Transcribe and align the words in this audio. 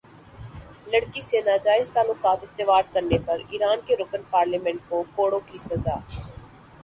لڑکی 0.87 1.21
سے 1.21 1.41
ناجائز 1.41 1.89
تعلقات 1.93 2.43
استوار 2.43 2.83
کرنے 2.93 3.17
پر 3.25 3.41
ایران 3.49 3.79
کے 3.87 3.95
رکن 3.97 4.21
پارلیمنٹ 4.31 4.79
کو 4.89 5.03
کوڑوں 5.15 5.39
کی 5.47 5.57
سزا 5.59 5.97